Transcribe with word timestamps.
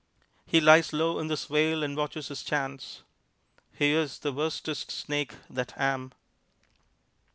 He 0.47 0.59
lies 0.59 0.93
low 0.93 1.19
in 1.19 1.27
the 1.27 1.37
swale 1.37 1.83
and 1.83 1.95
watches 1.95 2.29
his 2.29 2.41
chance. 2.41 3.03
"He 3.71 3.91
is 3.93 4.17
the 4.17 4.33
worstest 4.33 4.89
snake 4.89 5.35
that 5.47 5.77
am." 5.77 6.11